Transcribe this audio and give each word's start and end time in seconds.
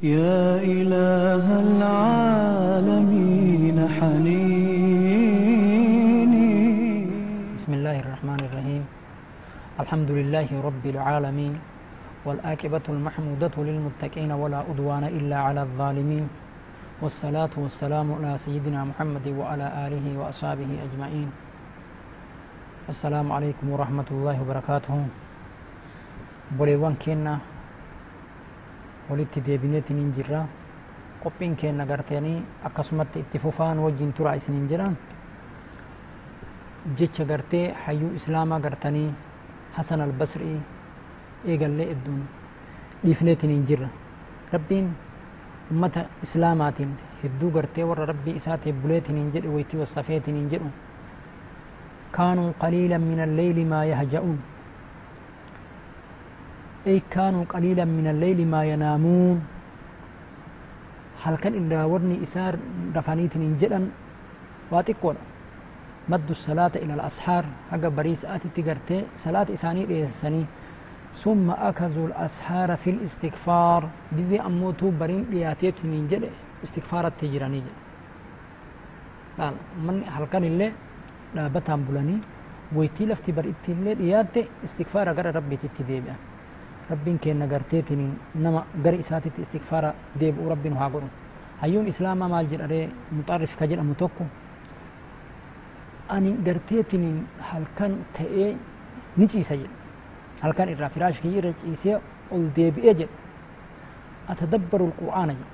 يا 0.00 0.56
إله 0.64 1.44
العالمين 1.60 2.88
حنيني. 4.00 4.72
بسم 7.52 7.72
الله 7.76 7.96
الرحمن 8.00 8.40
الرحيم. 8.48 8.82
الحمد 9.76 10.10
لله 10.10 10.48
رب 10.56 10.84
العالمين 10.96 11.52
والآكبة 12.24 12.86
المحمودة 12.88 13.52
للمتقين 13.60 14.32
ولا 14.32 14.64
أدوان 14.72 15.04
إلا 15.04 15.36
على 15.36 15.68
الظالمين 15.68 16.24
والصلاة 17.04 17.52
والسلام 17.60 18.08
على 18.24 18.40
سيدنا 18.40 18.96
محمد 18.96 19.26
وعلى 19.36 19.66
آله 19.84 20.16
وأصحابه 20.16 20.70
أجمعين. 20.80 21.28
السلام 22.88 23.28
عليكم 23.32 23.66
ورحمة 23.68 24.08
الله 24.16 24.36
وبركاته. 24.40 24.96
بوليوان 26.56 26.96
كينا 26.96 27.59
walitti 29.10 29.40
deebineetiin 29.46 30.12
jirra 30.16 30.42
qophiin 31.22 31.56
keenna 31.56 31.86
gartanii 31.86 32.42
akkasumatti 32.64 33.18
itti 33.24 33.38
fufaan 33.38 33.78
wajjin 33.84 34.12
tura 34.12 34.34
isinin 34.40 34.66
jedhan 34.68 34.96
jecha 36.98 37.24
gartee 37.24 37.64
hayyuu 37.86 38.12
islaamaa 38.20 38.60
gartanii 38.60 39.08
hasan 39.76 40.00
albasrii 40.00 40.56
eegallee 41.44 41.90
edduun 41.94 42.22
dhiifneetiin 43.04 43.66
jirra 43.70 43.88
rabbiin 44.52 44.88
ummata 45.72 46.04
islaamaatiin 46.22 46.94
hedduu 47.22 47.50
gartee 47.50 47.84
warra 47.90 48.06
rabbii 48.12 48.36
isaatiif 48.40 48.76
buleetiin 48.82 49.30
jedhe 49.34 49.48
waytii 49.56 49.80
wasafeetiin 49.80 50.48
jedhu 50.54 50.70
kaanuu 52.16 52.52
qaliilan 52.62 53.02
min 53.10 53.20
alleyli 53.26 53.64
maa 53.64 53.84
yahja'uun 53.84 54.38
أي 56.86 57.02
كانوا 57.10 57.44
قليلا 57.44 57.84
من 57.84 58.06
الليل 58.06 58.46
ما 58.46 58.64
ينامون. 58.64 59.44
هل 61.24 61.36
كان 61.36 61.54
إلا 61.54 61.84
ورني 61.84 62.22
إسار 62.22 62.56
رفانيت 62.96 63.38
جدا 63.38 63.90
واتقون. 64.70 65.16
مد 66.08 66.30
الصلاة 66.30 66.72
إلى 66.76 66.94
الأسحار. 66.94 67.44
حق 67.70 67.84
بريس 67.92 68.24
آتي 68.24 68.48
تقرتي. 68.56 69.04
صلاة 69.16 69.46
إساني 69.52 69.84
إيساني 69.88 70.44
ثم 71.12 71.50
أكزوا 71.50 72.06
الأسحار 72.06 72.76
في 72.76 72.90
الاستغفار. 72.90 73.88
بزي 74.12 74.40
أموتو 74.40 74.90
برين 74.90 75.26
لياتيت 75.30 75.84
جد. 75.84 76.24
استغفار 76.64 77.06
التجراني 77.06 77.62
لا 79.38 79.52
من 79.84 80.04
هل 80.08 80.24
كان 80.32 80.44
اللي 80.44 80.72
لا 81.34 81.48
بتام 81.48 81.84
بلاني 81.84 82.18
ويتي 82.76 83.06
لفتي 83.06 83.32
بريتي 83.32 83.72
اللي 83.72 83.94
لياتي. 83.94 84.44
استغفار 84.64 85.08
غير 85.08 85.36
ربي 85.36 85.56
تتديبان 85.56 86.16
ربين 86.92 87.16
كينا 87.22 87.46
غرتيتين 87.52 88.00
نما 88.42 88.64
غر 88.84 88.94
إساتي 88.98 89.30
استغفار 89.40 89.84
ديب 90.20 90.36
ربين 90.52 90.72
هاغون 90.72 91.08
هيون 91.62 91.86
إسلام 91.86 92.18
ما 92.18 92.42
جرى 92.42 92.88
مطرف 93.12 93.52
كجر 93.60 93.80
متوكو 93.80 94.24
أني 96.12 96.30
غرتيتين 96.46 97.26
هل 97.50 97.64
كان 97.78 97.92
تأي 98.14 98.56
نجي 99.18 99.42
سجل. 99.42 99.70
هل 100.42 100.52
كان 100.52 100.68
إرى 100.68 100.88
فراش 100.88 101.20
كي 101.20 101.40
رجيسي 101.40 101.98
أول 102.32 102.52
ديب 102.56 102.78
إجل 102.78 103.08
أتدبر 104.28 104.80
القرآن 104.88 105.28
جل. 105.28 105.46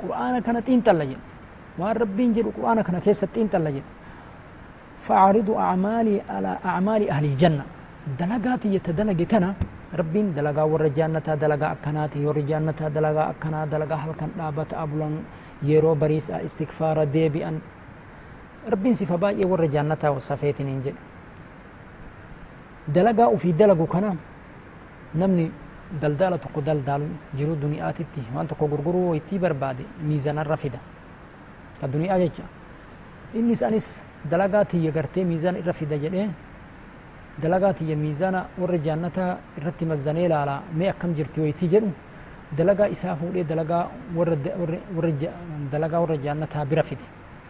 القرآن 0.00 0.38
كان 0.38 0.64
تين 0.64 0.82
تلجل. 0.84 1.20
وان 1.78 1.96
ربين 1.96 2.30
القرآن 2.30 2.80
كان 2.80 2.98
كيس 2.98 3.20
تين 3.20 3.50
تلجل. 3.50 3.82
فأعرضوا 5.06 5.60
أعمالي 5.60 6.22
على 6.28 6.58
أعمال 6.64 7.10
أهل 7.10 7.24
الجنة. 7.24 7.64
دلقاتي 8.18 8.68
يتدلق 8.74 9.20
rabbiin 9.98 10.34
dalagaa 10.36 10.66
warra 10.72 10.88
jaannataa 10.98 11.36
dalagaa 11.42 11.70
akkanaati 11.76 12.18
warri 12.26 12.42
jaannataa 12.50 12.90
dalagaa 12.96 13.26
akkanaa 13.32 13.66
dalagaa 13.72 13.96
halkan 14.04 14.30
dhaabata 14.38 14.74
abulan 14.82 15.14
yeroo 15.62 15.94
bariisaa 15.94 16.40
istikfaara 16.46 17.04
deebi'an 17.16 17.56
rabbiin 18.72 18.96
sifa 18.96 19.16
baay'ee 19.18 19.46
warra 19.52 19.66
jaannataa 19.74 20.10
wasafeetiin 20.16 20.68
hin 20.68 20.80
jedhe 20.86 21.00
dalagaa 22.94 23.28
ufii 23.36 23.52
dalagu 23.52 23.86
kana 23.86 24.16
namni 25.14 25.50
daldala 26.00 26.38
tokko 26.38 26.60
daldaalu 26.60 27.06
jiru 27.38 27.54
duniyaatitti 27.62 28.20
waan 28.34 28.46
tokko 28.48 28.66
gurguruu 28.68 29.10
waytii 29.10 29.38
barbaade 29.38 29.84
miizanarra 30.02 30.56
fida 30.56 30.78
ka 31.80 31.86
duniyaa 31.92 32.18
jecha 32.18 32.42
innis 33.34 33.62
anis 33.62 33.86
dalagaa 34.30 34.64
tiyya 34.64 34.90
gartee 34.92 35.24
miizan 37.42 37.64
irra 37.64 37.72
fida 37.72 37.72
jedhee 37.72 37.72
dalagaa 37.72 37.72
tiyya 37.72 37.96
miizaana 37.96 38.46
warra 38.58 38.78
jaannataa 38.78 39.38
irratti 39.58 39.84
mazzanee 39.84 40.24
ilaalaa 40.26 40.62
mee 40.78 40.88
akkam 40.90 41.14
jirti 41.14 41.40
wayitii 41.40 41.68
jedhu 41.68 41.90
dalagaa 42.58 42.88
isaa 42.88 43.16
fuudhee 43.16 43.44
dalagaa 43.44 43.90
dalagaa 45.72 46.00
warra 46.00 46.16
jaannataa 46.16 46.64
bira 46.64 46.82
fide 46.82 47.04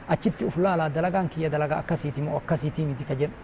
achitti 0.09 0.45
uf 0.45 0.57
laalaa 0.57 0.89
dalagaan 0.89 1.29
kiyya 1.29 1.51
dalagaa 1.51 1.79
akkasiiti 1.79 2.23
moo 2.23 2.37
akkasiitii 2.37 2.87
miti 2.87 3.05
ka 3.05 3.15
jedhu 3.15 3.35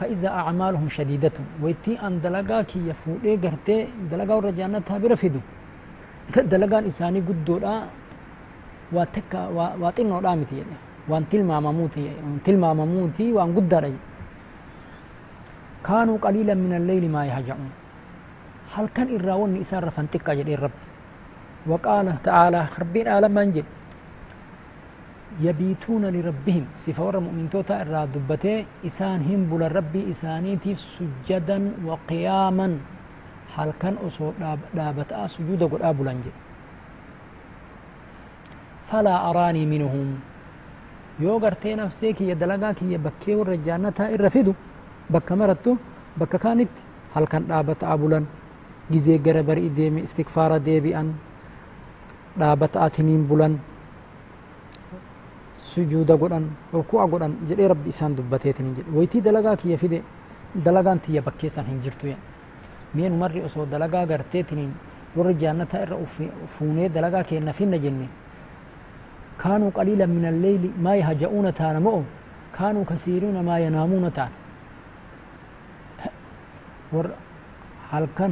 فإذا 0.00 0.28
أعمالهم 0.28 0.88
شديدة 0.88 1.32
ويتي 1.62 1.94
أن 2.06 2.20
دلقا 2.20 2.62
كي 2.62 2.78
يفوئي 2.90 3.36
قرتي 3.44 3.76
دلقا 4.10 4.34
ورجانتها 4.34 4.98
برفدو 4.98 5.40
دلقان 6.52 6.84
إنساني 6.90 7.20
قدو 7.28 7.58
لا 7.62 7.74
واتكا 8.92 9.40
واتنو 9.82 10.18
لا 10.20 10.34
متي 10.34 10.56
يعني 10.58 10.76
وان 11.08 11.28
تلما 11.28 11.60
مموتي 11.60 12.04
وان 12.24 12.38
تلما 12.44 12.70
مموتي 12.74 13.32
وان 13.32 13.52
قدر 13.56 13.84
كانوا 15.84 16.16
قليلا 16.18 16.54
من 16.54 16.72
الليل 16.80 17.04
ما 17.12 17.26
يهجعون. 17.28 17.70
هل 18.74 18.88
كان 18.96 19.08
الراون 19.16 19.60
إسار 19.60 19.84
فانتقى 19.90 20.36
جلي 20.36 20.54
الرب 20.54 20.80
وقال 21.66 22.22
تعالى 22.22 22.60
خربين 22.66 23.06
آلم 23.08 23.32
من 23.36 23.52
جل 23.52 23.68
يبيتون 25.44 26.04
لربهم. 26.08 26.64
سفور 26.76 27.14
مؤمن 27.20 27.52
توتا 27.52 27.82
الرادبته 27.82 28.64
إسان 28.88 29.20
هم 29.28 29.40
بول 29.50 29.76
ربي 29.76 30.10
إسانيتي 30.10 30.72
سجدا 30.74 31.58
وقياما. 31.84 32.68
هل 33.56 33.70
كان 33.80 33.94
أصول 34.06 34.32
دابتا 34.74 35.26
سجودا 35.26 35.66
قد 35.66 35.82
أبو 35.82 36.02
لنجل 36.04 36.34
فلا 38.88 39.30
أراني 39.30 39.66
منهم. 39.66 40.33
Yoo 41.20 41.38
gartee 41.40 41.76
nafsee 41.76 42.12
kiyya 42.12 42.34
dalagaa 42.34 42.74
kiyya 42.74 42.98
bakkee 42.98 43.34
warra 43.36 43.56
jaannataa 43.66 44.08
irra 44.14 44.30
fidu 44.30 44.54
bakka 45.10 45.36
marattu 45.36 45.78
bakka 46.18 46.38
kaanitti 46.38 46.82
halkan 47.14 47.44
dhaabataa 47.48 47.96
bulan 47.98 48.26
gizee 48.90 49.18
gara 49.18 49.42
barii 49.42 49.70
deeme 49.76 50.00
istikfaara 50.00 50.58
deebi'an 50.58 51.14
dhaabataa 52.38 52.90
tiniin 52.90 53.24
bulan 53.28 53.58
sujuuda 55.56 56.14
godhan 56.16 56.44
ruku'a 56.72 57.06
godhan 57.12 57.32
jedhee 57.48 57.68
rabbi 57.68 57.88
isaan 57.88 58.16
dubbateetiniin 58.16 58.74
jedhe. 58.76 58.90
Waytii 58.96 59.20
dalagaa 59.24 59.56
kiyya 59.56 59.78
fide 59.78 60.02
dalagaan 60.64 60.98
tiyya 61.00 61.22
bakkeessan 61.22 61.66
hin 61.66 61.80
jirtu 61.84 62.06
yan 62.08 62.18
meen 62.94 63.12
umarri 63.12 63.40
osoo 63.42 63.66
dalagaa 63.70 64.06
garteetiniin 64.06 64.72
warra 65.16 65.32
jaannataa 65.32 65.82
irra 65.82 65.96
fuunee 66.46 66.88
dalagaa 66.88 67.22
keenna 67.24 67.52
finna 67.52 67.78
jenne 67.78 68.08
كانوا 69.44 69.70
قليلا 69.78 70.06
من 70.16 70.24
الليل 70.32 70.62
ما 70.84 70.92
يهجؤون 71.00 71.46
تانا 71.58 71.80
مؤ 71.86 71.96
كانوا 72.58 72.84
كثيرون 72.90 73.36
ما 73.48 73.56
ينامون 73.64 74.04
تانا. 74.16 74.36
ور 76.94 77.06
هل 77.92 78.04
كان 78.18 78.30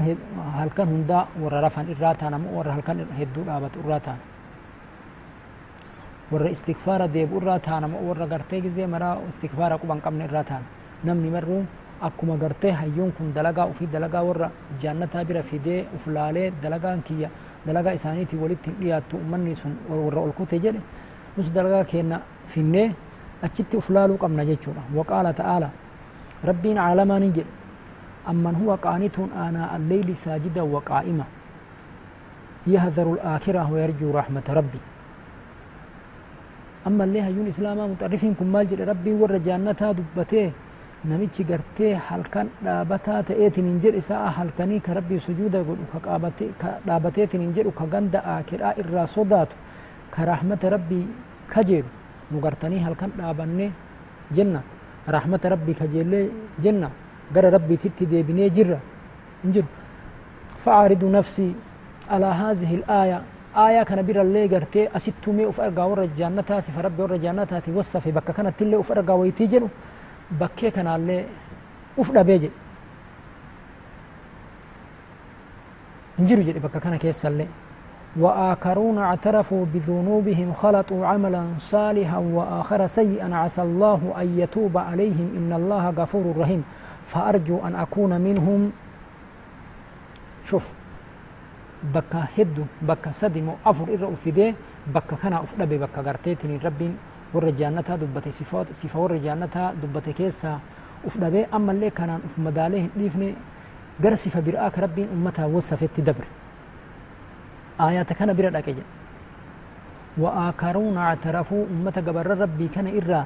هل 0.58 0.68
كان 0.76 0.88
هندا 0.94 1.20
ور 1.42 1.54
رفن 1.64 1.86
الراتانا 1.94 2.36
مؤ 2.42 2.52
ور 2.58 2.66
هل 2.74 2.80
كان 2.86 2.98
هدو 3.20 3.40
دابت 3.48 3.74
الراتانا 3.82 4.22
ور 6.32 6.42
استغفار 6.54 7.00
ديب 7.14 7.30
الراتانا 7.40 7.86
مؤ 7.92 8.02
ور 8.08 8.18
غرتي 8.32 8.70
زي 8.76 8.84
مرا 8.94 9.10
استغفار 9.30 9.70
قبان 9.80 9.98
قمن 10.04 10.22
الراتانا 10.28 10.66
نمني 11.06 11.30
مرو 11.36 11.58
akkuma 12.08 12.34
gartee 12.42 12.72
hayyuun 12.80 13.12
kun 13.16 13.28
dalagaa 13.36 13.66
ufii 13.72 13.86
dalagaa 13.86 14.22
warra 14.28 14.48
jaannataa 14.82 15.24
bira 15.28 15.42
fidee 15.50 15.86
uflaalee 15.96 16.50
dalagaan 16.62 17.00
kiyya 17.06 17.28
dalagaa 17.66 17.94
isaaniitii 17.98 18.38
walitti 18.42 18.70
hin 18.70 18.78
dhiyaattu 18.80 19.14
ummanni 19.22 19.54
sun 19.60 19.72
warra 19.88 20.20
ol 20.26 20.32
kute 20.38 20.56
jedhe 20.64 20.80
nus 21.36 21.48
dalagaa 21.54 21.84
keenna 21.92 22.20
finnee 22.46 22.88
achitti 23.42 23.76
uflaaluu 23.76 24.18
qabna 24.24 24.44
jechuudha 24.50 24.82
waqaala 24.98 25.32
ta'aala 25.40 25.68
rabbiin 26.50 26.76
caalamaan 26.82 27.22
hin 27.26 27.32
jedhe 27.38 27.52
amman 28.32 28.54
huwa 28.62 28.76
qaanituun 28.86 29.30
aanaa 29.44 29.70
alleyli 29.76 30.14
saajida 30.24 30.64
waqaa'ima 30.74 31.26
يهذر 32.74 33.06
الآخرة 33.16 33.62
ويرجو 33.72 34.08
رحمة 34.20 34.46
ربي 34.58 34.80
أما 36.86 37.04
اللي 37.04 37.22
هيون 37.26 37.46
إسلاما 37.52 37.86
متعرفين 37.86 38.34
كم 38.38 38.46
مال 38.54 38.88
ربي 38.88 39.12
ور 39.20 39.32
جانتا 39.46 39.92
دبته 39.98 40.52
namichi 41.10 41.42
gartee 41.44 41.94
halkan 42.08 42.46
dhaabataa 42.64 43.22
ta'eetin 43.28 43.66
hin 43.66 43.78
jedhu 43.82 43.98
isaa 43.98 44.30
halkanii 44.36 44.78
ka 44.86 44.94
rabbii 44.94 45.18
sujuuda 45.20 45.62
godhu 45.66 45.84
ka 45.92 46.18
dhaabateetin 46.86 47.40
hin 47.44 47.52
jedhu 47.56 47.72
ka 47.80 47.86
ganda 47.94 48.22
aakiraa 48.34 48.72
irraa 48.82 49.06
sodaatu 49.06 49.56
rahmata 50.18 50.70
rabbii 50.70 51.06
kajeelu 51.48 51.88
nu 52.30 52.40
gartanii 52.40 52.78
halkan 52.78 53.10
dhaabannee 53.18 53.70
jenna 54.32 54.62
rahmata 55.06 55.48
rabbii 55.48 55.74
kajeellee 55.74 56.30
jenna 56.60 56.90
gara 57.32 57.50
rabbiititti 57.50 58.06
deebinee 58.06 58.50
jirra 58.50 58.80
hin 59.44 59.52
jiru 59.52 59.68
فأعرض 60.62 61.04
نفسي 61.04 61.54
على 62.10 62.26
هذه 62.26 62.74
الآية. 62.74 63.22
آية 63.56 63.82
كان 63.82 64.02
بير 64.02 64.22
اللي 64.22 64.46
قرتي 64.46 64.96
أستمي 64.96 65.48
أفرقا 65.50 65.84
ورا 65.84 66.06
جانتا 66.18 66.60
سف 66.60 66.78
ربي 66.78 67.02
ورا 67.02 67.16
جانتا 67.16 67.58
توصف 67.58 68.08
بك 68.08 68.30
كانت 68.30 68.62
اللي 68.62 68.80
أفرقا 68.80 69.12
ويتيجن 69.12 69.68
بكي 70.30 70.70
كان 70.70 70.86
اللي 70.86 71.26
أفرقا 71.98 72.22
بيجي. 72.22 72.50
انجروا 76.18 76.44
جري 76.44 76.58
بك 76.62 76.78
كان 76.78 76.96
كيس 76.96 77.26
اللي. 77.26 77.46
وآخرون 78.16 78.98
اعترفوا 78.98 79.66
بذنوبهم 79.74 80.52
خلطوا 80.52 81.06
عملا 81.06 81.44
صالحا 81.58 82.18
وآخر 82.18 82.86
سيئا. 82.86 83.34
عسى 83.34 83.62
الله 83.62 84.00
أن 84.20 84.38
يتوب 84.38 84.78
عليهم. 84.78 85.28
إن 85.36 85.52
الله 85.52 85.90
غفور 85.90 86.36
رحيم. 86.36 86.62
فأرجو 87.06 87.58
أن 87.66 87.74
أكون 87.74 88.20
منهم. 88.20 88.72
شوف 90.44 90.68
بكا 91.94 92.24
هدو 92.38 92.62
بكا 92.82 93.12
سدمو 93.12 93.54
أفر 93.66 93.94
إرى 93.94 94.12
أفدي 94.12 94.54
بكا 94.94 95.16
كان 95.16 95.32
أفدبي 95.32 95.78
بكا 95.78 96.00
غرتيتني 96.02 96.56
ربين 96.56 96.96
ورجانتها 97.34 97.96
دبتي 97.96 98.30
صفات 98.30 98.66
صفة 98.72 99.00
ورجانتها 99.00 99.74
دبتي 99.82 100.12
كيسا 100.12 100.58
أفدبي 101.06 101.46
أما 101.54 101.72
اللي 101.72 101.90
كان 101.90 102.10
أف 102.10 102.38
مداليه 102.38 102.86
ليفني 102.96 103.34
غرسي 104.04 104.30
فبرآك 104.30 104.78
ربين 104.78 105.08
أمتها 105.14 105.46
وصفت 105.46 106.00
دبر. 106.00 106.26
آيات 107.80 108.12
كان 108.12 108.30
برا 108.36 108.50
دكجا 108.56 108.84
وآخرون 110.22 110.96
اعترفوا 110.96 111.64
أمة 111.72 111.96
قبر 112.06 112.26
ربي 112.42 112.66
كان 112.74 112.86
إرى 112.98 113.20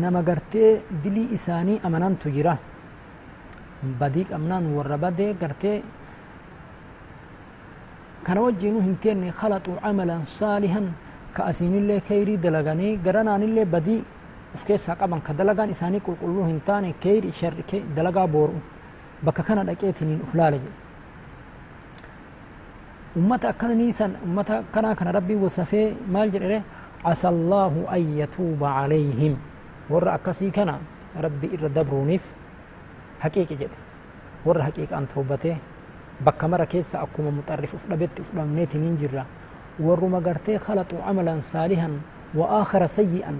نما 0.00 0.20
غرتي 0.28 0.80
دلي 1.04 1.34
إساني 1.34 1.80
أمنان 1.86 2.18
تجرا. 2.22 2.56
بديك 4.00 4.32
أمنان 4.32 4.64
وربدي 4.76 5.26
غرتي 5.42 5.82
كان 8.26 8.38
وجهنو 8.38 8.78
هنتين 8.86 9.30
خلطوا 9.40 9.76
عملا 9.84 10.16
صالحا. 10.26 10.82
كأسين 11.36 11.74
الله 11.80 11.98
خيري 12.08 12.36
دلغاني 12.44 12.88
غرانان 13.04 13.42
الله 13.42 13.64
بدي. 13.64 13.98
ufkeessaa 14.52 14.96
qaban 15.00 15.20
ka 15.24 15.32
dalagaan 15.32 15.70
isaanii 15.72 16.04
qulqulluu 16.06 16.44
hin 16.44 16.60
taane 16.66 16.92
sharri 17.40 17.78
dalagaa 17.96 18.26
booru 18.26 18.60
bakka 19.24 19.42
kana 19.42 19.64
dhaqeetiniin 19.64 20.20
uf 20.24 20.34
laala 20.34 20.56
jedhe 20.62 20.81
أمتا 23.16 23.50
كان 23.60 23.76
نيسا 23.78 24.06
أمتا 24.24 24.64
كان 24.74 24.92
كان 24.92 25.08
ربي 25.08 25.34
وصفه 25.36 25.94
ما 26.12 26.24
الجرئ 26.24 26.46
إليه 26.46 26.62
عسى 27.04 27.28
الله 27.28 27.72
أن 27.92 28.02
يتوب 28.20 28.64
عليهم. 28.64 29.32
ورأى 29.90 30.18
كسي 30.24 30.50
كان 30.50 30.70
ربي 31.20 31.46
إرى 31.54 31.68
دبرونيف 31.68 32.24
حقيقة 33.20 33.54
جد 33.60 33.72
ورأى 34.46 34.62
حقيقة 34.62 34.98
أن 34.98 35.04
توبته. 35.12 35.56
بكامرة 36.24 36.64
كيسا 36.64 37.02
أكوما 37.02 37.30
مطرف 37.30 37.74
أفلبت 37.74 38.20
أفلبنيت 38.20 38.76
من 38.76 38.96
جرى 39.00 39.24
ورأى 39.80 40.08
مغرتي 40.08 40.58
خلطوا 40.58 41.02
عملا 41.02 41.40
صالحا 41.40 41.90
وآخر 42.34 42.86
سيئا. 42.86 43.34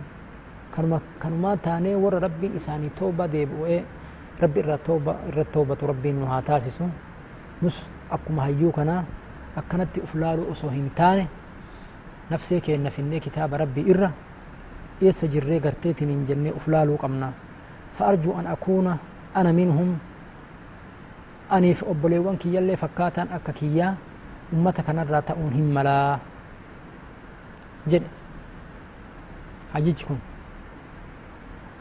كنما 0.77 1.01
كنما 1.23 1.55
تاني 1.65 1.95
ورى 1.95 2.19
ربي 2.19 2.57
إساني 2.57 2.89
توبة 2.97 3.27
ديب 3.27 3.49
وإيه 3.61 3.85
ربي 4.43 4.61
إرى 4.65 4.77
توبة 4.85 5.17
إرى 5.29 5.45
توبة 5.53 5.77
ربي 5.83 6.13
نهاتاسسو 6.13 6.85
نس 7.63 7.77
أكوما 8.13 8.47
هيو 8.47 8.73
كانا 8.73 9.05
akkanatti 9.57 10.01
uf 10.01 10.15
laaluu 10.15 10.51
osoo 10.53 10.71
hin 10.71 10.91
taane 10.91 11.29
nafsee 12.31 12.61
keenna 12.61 12.91
finnee 12.91 13.21
kitaaba 13.21 13.57
rabbii 13.65 13.85
irra 13.95 14.11
eessa 15.03 15.27
jirree 15.27 15.61
garteetiin 15.61 16.11
hin 16.11 16.27
jennee 16.27 16.53
uf 16.53 16.69
laaluu 16.69 16.99
qabna 16.99 17.33
فأرجو 17.93 18.41
أن 18.41 18.47
أكون 18.47 18.97
أنا 19.37 19.53
منهم 19.53 19.99
obboleewwan 21.93 22.39
kiyyallee 22.41 22.77
fakkaataan 22.77 23.29
akka 23.37 23.53
kiyyaa 23.53 23.97
ummata 24.53 24.83
kanarraa 24.83 25.21
ta'uun 25.23 25.53
hin 25.53 25.69
malaa 25.77 26.17
jedhe 27.85 28.09
hajichi 29.73 30.07
kun 30.09 30.17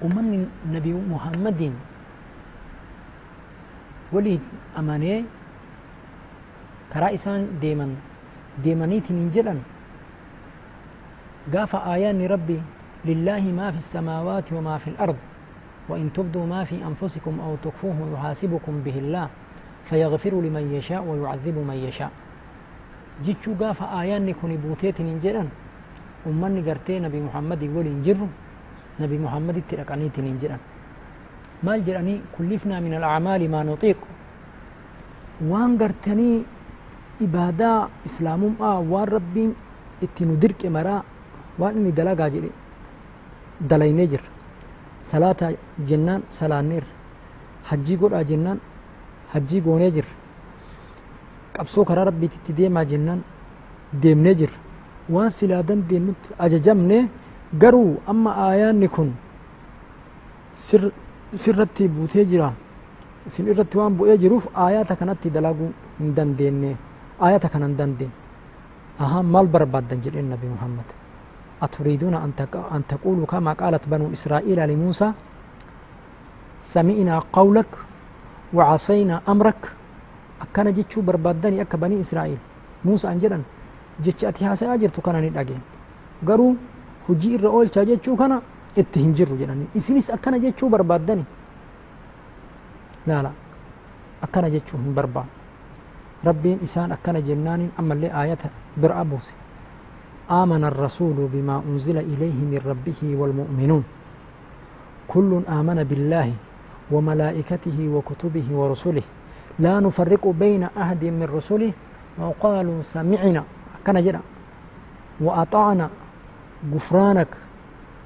ummanni 0.03 0.43
nabi 0.73 0.91
muhammadiin 0.93 1.75
waliin 4.11 4.43
amanee 4.75 5.23
karaa 6.93 7.11
isaan 7.17 7.47
deeman 7.61 7.97
deemaniitiin 8.63 9.19
hin 9.19 9.31
jedhan 9.35 9.59
gaafa 11.51 11.83
aayaanni 11.91 12.27
rabbi 12.27 12.57
lillaahi 13.05 13.51
maa 13.59 13.71
fi 13.71 13.79
الsamaawaati 13.83 14.53
wamaa 14.55 14.79
fi 14.79 14.89
الأرض 14.93 15.19
وإن 15.89 16.13
تبدوا 16.13 16.45
ما 16.45 16.63
في 16.63 16.77
أنفسكم 16.89 17.39
أو 17.45 17.55
تخفوه 17.65 17.97
يحاسبكم 18.13 18.73
به 18.85 18.95
الله 19.03 19.27
فيغفر 19.89 20.33
لمن 20.45 20.71
يشاء 20.77 21.03
ويعذب 21.03 21.57
من 21.67 21.75
يشاء. 21.87 22.11
جيتشو 23.25 23.51
غافا 23.59 23.85
آيان 24.01 24.31
كوني 24.39 24.57
بوتيتين 24.61 25.07
انجران 25.07 25.49
أمني 26.29 26.61
قرتي 26.67 26.99
نبي 26.99 27.19
محمد 27.27 27.61
ولي 27.75 27.89
انجر 27.97 28.19
نبي 29.01 29.17
محمد 29.25 29.57
تلقانيتين 29.69 30.25
انجران 30.31 30.61
ما 31.65 31.75
الجراني 31.75 32.15
كلفنا 32.37 32.79
من 32.79 32.93
الأعمال 32.99 33.41
ما 33.51 33.61
نطيق. 33.63 33.99
وان 35.49 35.71
قرتني 35.81 36.29
إسلام 38.07 38.41
آه 38.61 38.79
وان 38.93 39.07
ربين 39.15 39.51
اتنو 40.03 40.33
درك 40.43 40.61
مرا 40.75 40.97
وان 41.59 41.73
اني 41.77 41.91
دلقا 41.97 42.27
جري 42.33 42.51
دلين 43.69 43.99
جر 44.11 44.23
صلاة 45.11 45.41
جنان 45.89 46.21
صلاة 46.39 46.61
نير 46.69 46.85
حجي 47.69 47.95
قد 48.01 48.13
جنان 48.29 48.57
hajjii 49.33 49.61
goonee 49.65 49.91
jirra 49.95 50.15
qabsoo 51.55 51.85
karaa 51.89 52.05
rabbiititti 52.09 52.53
deemaa 52.57 52.85
jennaan 52.91 53.21
deemnee 54.03 54.33
jirra 54.39 54.57
waan 55.15 55.31
silaa 55.37 55.63
dandeenyutti 55.69 56.29
ajajamne 56.45 56.97
garuu 57.61 57.91
amma 58.11 58.31
aayaanni 58.45 58.87
kun 58.95 59.09
sirratti 61.43 61.87
buutee 61.95 62.25
jira 62.31 62.49
isin 63.27 63.47
irratti 63.51 63.77
waan 63.79 63.93
bu'ee 63.99 64.17
jiruuf 64.23 64.45
aayaata 64.63 64.95
kanatti 65.01 65.29
dalaguu 65.35 65.71
hin 65.99 66.15
dandeenye 66.17 66.71
kana 67.53 67.65
hin 67.69 67.75
dandeenye 67.77 68.15
aha 69.03 69.19
maal 69.33 69.47
barbaaddan 69.47 70.01
jedheen 70.01 70.27
nabi 70.33 70.49
muhammad 70.55 70.89
أتريدون 71.61 72.17
أن 72.17 72.81
تقولوا 72.89 73.29
كما 73.29 73.53
قالت 73.53 73.85
بنو 73.85 74.09
إسرائيل 74.17 74.57
لموسى 74.69 75.13
سمعنا 76.73 77.15
قولك 77.37 77.71
وعصينا 78.49 79.21
أمرك. 79.29 79.61
أكنا 80.41 80.73
جتشو 80.73 81.05
بربادني 81.05 81.61
أكا 81.61 81.77
بني 81.77 82.01
إسرائيل. 82.01 82.41
موسى 82.81 83.05
أنجران 83.13 83.43
جتش 84.01 84.25
أتي 84.25 84.41
هاسا 84.49 84.73
أجرتو 84.73 85.05
كان 85.05 85.21
نداقين 85.21 85.61
قرو 86.25 86.57
هجي 87.05 87.37
الرؤول 87.37 87.69
جتشو 87.69 88.17
كان 88.17 88.41
اتهنجرو 88.81 89.37
جناني 89.37 89.65
إسنس 89.77 90.09
أكنا 90.17 90.41
جتشو 90.41 90.65
بربادني 90.65 91.25
لا 93.05 93.21
لا. 93.21 93.31
أكنا 94.25 94.49
جتشو 94.49 94.81
هم 94.81 94.97
برباد. 94.97 95.40
ربين 96.25 96.59
إسان 96.63 96.91
أكنا 96.91 97.19
جنان 97.19 97.69
أما 97.79 97.93
اللي 97.93 98.21
آيات 98.21 98.39
برأبوس 98.77 99.33
آمن 100.31 100.63
الرسول 100.63 101.29
بما 101.33 101.61
أنزل 101.67 101.97
إليه 101.97 102.39
من 102.45 102.61
ربه 102.65 103.01
والمؤمنون. 103.03 103.83
كل 105.07 105.41
آمن 105.49 105.83
بالله 105.83 106.33
وملائكته 106.91 107.77
وكتبه 107.89 108.47
ورسله. 108.51 109.03
لا 109.59 109.79
نفرق 109.79 110.27
بين 110.27 110.63
أحد 110.63 111.05
من 111.05 111.23
رسله. 111.23 111.73
وقالوا 112.19 112.81
سمعنا. 112.81 113.43
كان 113.85 114.03
جرى 114.03 114.19
وأطعنا. 115.19 115.89
غفرانك. 116.73 117.27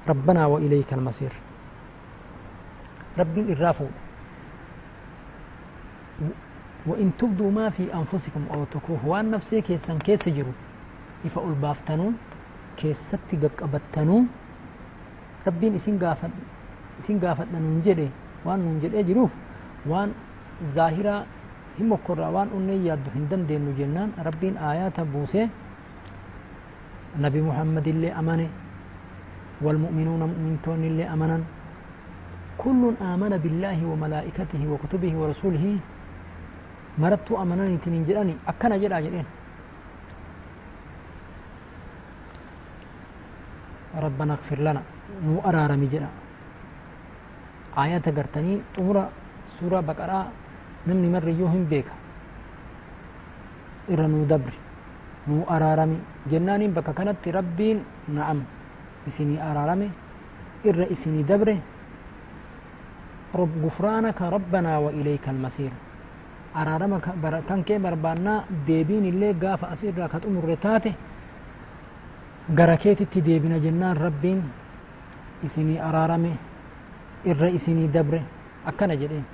ربنا 0.08 0.46
وإليك 0.46 0.92
المصير. 0.92 1.32
ربي 3.18 3.52
الرافو 3.52 3.86
وإن 6.86 7.18
تبدوا 7.18 7.50
ما 7.50 7.66
في 7.70 7.90
أنفسكم 7.94 8.42
أو 8.54 8.64
تكروه 8.70 9.02
وأن 9.06 9.30
نفسي 9.30 9.60
كيسان 9.60 9.98
كيس 9.98 10.28
جرو 10.28 10.54
إفا 11.26 11.40
البافتنون 11.42 12.14
كيستي 12.78 13.36
قبتنون 13.60 14.24
ربين 15.46 15.74
إسين 15.74 15.98
قافت 15.98 16.30
إسين 17.00 17.16
قافت 17.20 17.48
ننجري 17.54 18.10
nun 18.46 18.78
jedhee 18.78 19.02
jiruuf 19.02 19.34
waan 19.90 20.14
zaahiraa 20.74 21.26
hin 21.78 21.88
mokkorraa 21.90 22.30
waan 22.30 22.52
unnee 22.54 22.78
yaaddu 22.84 23.10
hin 23.14 23.24
dandeenyu 23.30 23.72
jennaan 23.74 24.12
rabbiin 24.26 24.54
aayaata 24.68 25.02
buusee 25.04 25.48
nabi 27.18 27.42
muhammad 27.48 27.86
illee 27.86 28.14
amane 28.14 28.48
والمؤمنون 29.64 30.20
مؤمنتون 30.20 30.84
اللي 30.84 31.04
أمنا 31.08 31.40
كل 32.60 32.82
آمن 33.00 33.32
بالله 33.40 33.78
وملائكته 33.90 34.62
وكتبه 34.72 35.12
ورسوله. 35.16 35.64
مرت 37.02 37.28
أمنني 37.42 37.76
تنين 37.84 38.04
جراني 38.08 38.34
أكنا 38.50 38.76
جرا 38.82 38.98
جرين 39.04 39.26
ربنا 44.04 44.32
اغفر 44.36 44.58
لنا 44.66 44.82
مو 45.26 45.34
أرارمي 45.48 45.86
جرا 45.92 46.10
آيات 47.82 48.06
قرتني 48.16 48.52
طمرة 48.74 49.04
سورة 49.56 49.80
بقرة 49.88 50.20
نمني 50.86 51.08
مر 51.14 51.28
يوهم 51.40 51.64
بيك 51.72 51.88
irra 53.86 54.08
nuu 54.10 54.26
dabri 54.26 54.58
nuu 55.30 55.46
araarami 55.54 55.98
jennaaniin 56.30 56.74
bakka 56.74 56.92
kanatti 56.98 57.30
rabbiin 57.30 57.78
na'am 58.16 58.42
isinii 59.06 59.38
araarame 59.38 59.88
irra 60.66 60.90
isinii 60.90 61.22
dabre. 61.22 61.56
غفرانك 63.36 64.22
ربنا 64.22 64.78
وإليك 64.78 65.28
المصير 65.28 65.72
araarama 66.54 67.00
kan 67.48 67.64
kee 67.64 67.78
barbaannaa 67.78 68.44
deebiin 68.66 69.04
illee 69.04 69.34
gaafa 69.34 69.68
as 69.72 69.82
irraa 69.82 70.08
ka 70.08 70.20
xumurre 70.20 70.56
taate 70.56 70.94
gara 72.54 72.76
keetitti 72.76 73.24
deebina 73.24 73.58
jennaan 73.58 73.96
rabbiin 73.96 74.42
isinii 75.44 75.78
araarame 75.80 76.32
irra 77.24 77.48
isinii 77.48 77.88
dabre 77.88 78.22
akkana 78.64 78.94
jedheen. 78.96 79.24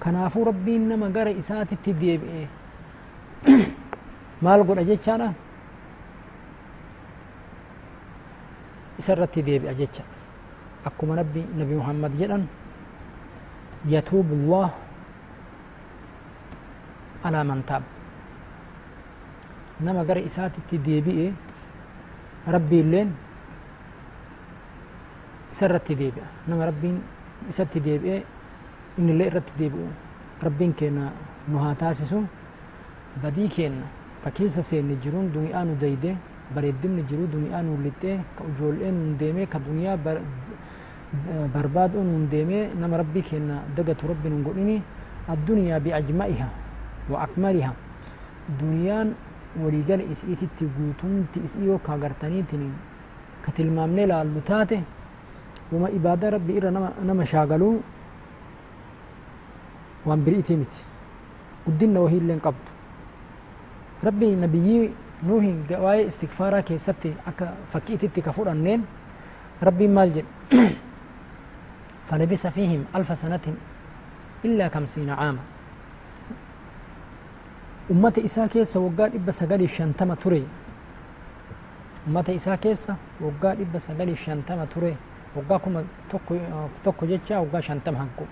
Kanaafuu 0.00 0.44
rabbiin 0.44 0.88
nama 0.88 1.10
gara 1.10 1.30
isaatitti 1.30 1.94
deebi'e. 2.00 2.48
Maal 4.42 4.64
godha 4.64 4.84
jechaadha? 4.84 5.32
Isa 8.98 9.12
irratti 9.12 9.42
deebi'a 9.42 9.74
jecha. 9.74 10.04
Akkuma 10.84 11.16
nabi 11.16 11.74
muhammad 11.74 12.16
jedhan 12.16 12.48
yatuubu 13.88 14.34
allah 14.34 14.72
alaa 17.24 17.44
man 17.44 17.62
taab 17.62 17.82
nama 19.80 20.04
gara 20.04 20.20
isaatitti 20.20 20.78
deebi'e 20.78 21.32
rabbii 22.46 22.80
illeen 22.80 23.10
isa 25.52 25.66
irratti 25.66 25.94
deebi'a 25.96 26.26
nama 26.48 26.66
rabbiin 26.70 26.96
isatti 27.50 27.80
deebi'e 27.80 28.22
innillee 28.98 29.26
irratti 29.30 29.52
deebi'u 29.58 29.88
rabbiin 30.42 30.72
keenya 30.74 31.12
nu 31.48 31.58
haa 31.58 31.74
taasisu 31.74 32.24
badii 33.22 33.48
keenya 33.48 33.86
ka 34.24 34.30
keessa 34.30 34.62
seenne 34.62 34.96
jiruun 35.02 35.32
duniyaa 35.34 35.64
nu 35.64 35.76
dayde 35.80 36.16
bareeddinni 36.54 37.02
jiru 37.08 37.26
duniyaa 37.32 37.62
nu 37.62 37.76
lixxee 37.84 38.16
ka 38.36 38.44
ijoollee 38.44 38.92
nun 38.92 39.16
deemee 39.18 39.46
ka 39.46 39.58
duniyaa 39.58 39.96
barbaadoo 41.54 42.02
nun 42.04 42.28
deemee 42.30 42.68
nama 42.80 42.96
rabbii 42.96 43.22
keenya 43.22 43.62
waliigala 49.62 50.02
isiititti 50.02 50.64
guutumti 50.76 51.40
isii 51.46 51.66
yoo 51.66 51.78
ka 51.78 51.92
agartaniitiin 51.92 52.72
ka 53.44 53.52
tilmaamnee 53.52 54.06
laallu 54.06 54.40
taate 54.50 54.78
wama 55.72 55.90
ibaadaa 55.90 56.30
rabbi 56.30 56.52
irra 56.58 56.70
nama 57.08 57.24
shaagaluu 57.32 57.82
waan 60.06 60.20
biri'itii 60.24 60.56
miti 60.56 60.84
guddinna 61.66 62.00
wahii 62.00 62.20
illee 62.22 62.38
qabdu 62.46 62.70
rabbi 64.08 64.26
nabiyyii 64.44 64.90
nuuhin 65.22 65.58
waa'ee 65.84 66.06
istikfaaraa 66.10 66.62
keessatti 66.62 67.10
akka 67.32 67.46
fakkiititti 67.72 68.22
ka 68.22 68.32
fudhanneen 68.32 68.86
rabbiin 69.62 69.92
maal 69.98 70.10
jedhe 70.18 70.30
فلبث 72.10 72.46
فيهم 72.46 72.84
ألف 72.96 73.18
سنة 73.22 73.46
إلا 74.44 74.68
خمسين 74.74 75.10
عاما 75.10 75.42
أمة 77.90 78.16
إساء 78.24 78.46
كيسا 78.46 78.78
وقال 78.80 79.10
إبا 79.18 79.32
سقالي 79.40 79.66
شانتما 79.76 80.14
تري 80.22 80.42
أمة 82.08 82.28
إساء 82.38 82.56
كيسا 82.64 82.94
وقال 83.24 83.56
إبا 83.64 83.78
سقالي 83.86 84.14
شانتما 84.24 84.64
تري 84.72 84.94
وقال 85.36 85.58
كما 85.64 85.80
توكو 86.84 87.04
جيتشا 87.10 87.38
وقال 87.42 87.62
شانتما 87.64 87.98
هنكو 88.02 88.26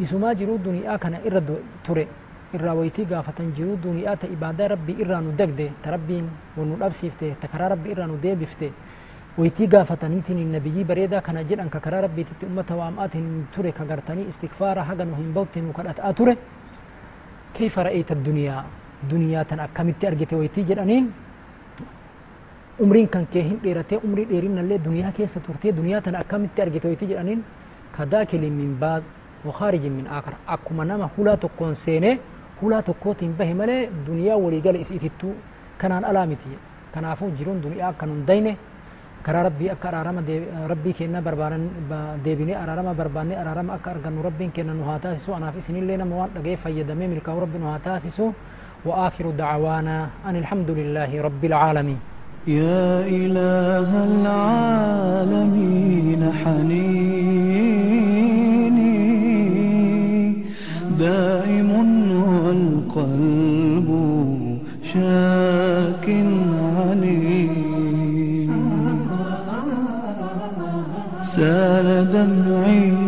isumaa 0.00 0.34
jiruu 0.34 0.58
duniyaa 0.58 0.98
kana 0.98 1.18
irra 1.22 1.40
ture 1.86 2.08
irraa 2.56 2.74
waytii 2.74 3.04
gaafatan 3.06 3.52
jiruu 3.54 3.76
duniyaa 3.84 4.16
ta 4.16 4.26
ibaadaa 4.26 4.68
rabbii 4.74 4.96
irraa 5.02 5.20
nu 5.22 5.32
dagde 5.40 5.70
ta 5.82 5.90
rabbiin 5.94 6.26
nu 6.56 6.76
dhabsiifte 6.80 7.36
ta 7.40 7.46
karaa 7.52 7.68
rabbii 7.68 7.92
irraa 7.94 8.06
nu 8.10 8.16
deebifte 8.24 8.72
waytii 9.38 9.68
gaafataniitiin 9.74 10.50
nabiyyii 10.52 10.84
bareedaa 10.90 11.20
kana 11.20 11.44
jedhan 11.50 11.70
ka 11.70 11.78
karaa 11.80 12.00
rabbiititti 12.06 12.46
ummata 12.46 12.74
waam'aatiin 12.80 13.46
ture 13.54 13.72
ka 13.72 13.84
gartanii 13.84 14.26
istikfaara 14.32 14.82
haga 14.82 15.04
nu 15.04 15.14
hin 15.14 15.30
bawte 15.36 15.60
nu 15.62 15.72
kadhataa 15.78 16.12
ture 16.12 16.34
كيف 17.54 17.78
رأيت 17.78 18.12
الدنيا؟ 18.12 18.64
دنيا 19.10 19.42
تن 19.42 19.60
أكملت 19.60 20.04
أرجت 20.04 20.32
ويتي 20.34 20.62
جرانين 20.62 21.04
عمرين 22.80 23.06
كان 23.06 23.24
كهين 23.32 23.58
ديرتي 23.62 24.02
عمري 24.04 24.24
ديرين 24.24 24.58
اللي 24.58 24.78
دنيا 24.78 25.10
كيسة 25.16 25.40
تورتي 25.40 25.70
دنيا 25.70 25.98
تن 26.02 26.14
أكملت 26.14 26.60
أرجت 26.60 26.86
ويتي 26.86 27.06
جرانين 27.06 27.42
كذاك 27.94 28.34
من 28.34 28.78
بعد 28.80 29.02
وخارج 29.46 29.86
من 29.86 30.06
آخر. 30.06 30.34
أكما 30.48 30.84
نما 30.84 31.08
هلا 31.18 31.34
تكون 31.34 31.74
سينة 31.74 32.18
هلا 32.62 32.80
تكوتين 32.80 33.32
به 33.38 33.52
ملي 33.54 33.90
دنيا 34.08 34.34
وليقال 34.34 34.76
إسئتتو 34.80 35.30
كانان 35.78 36.04
ألامتي. 36.04 36.52
كنافو 36.94 37.28
جرون 37.38 37.60
دنيا 39.24 39.24
كانون 39.24 39.24
دينه 39.24 39.24
كرا 39.24 39.42
ربي 39.42 39.72
أكا 39.72 39.88
أرارما 39.88 40.22
ربي 40.70 40.92
كينا 40.92 41.20
بربارن 41.20 41.68
ديبيني 42.24 42.62
أرارما 42.62 42.92
برباني 42.92 43.42
أرارما 43.42 43.74
أكا 43.74 43.90
أرغن 43.90 44.18
ربي 44.24 44.46
كينا 44.54 44.72
نهاتاسسو 44.72 45.36
أنا 45.36 45.50
في 45.50 45.60
سنين 45.60 45.86
لنا 45.86 46.04
موان 46.04 46.28
لغي 46.36 46.56
فيدمي 46.56 47.06
ملكا 47.06 47.32
ربي 47.32 47.58
نهاتاسسو 47.58 48.30
وآخر 48.84 49.30
دعوانا 49.30 50.08
أن 50.28 50.36
الحمد 50.36 50.70
لله 50.70 51.22
رب 51.22 51.44
العالمين. 51.44 51.98
يا 52.46 53.00
إله 53.20 53.90
العالمين 54.10 56.22
حنيني 56.40 57.94
دائم 61.00 61.70
والقلب 62.44 63.88
شاك 64.92 65.23
سال 71.36 72.06
دمعي 72.12 73.03